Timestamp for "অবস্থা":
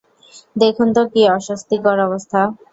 2.07-2.41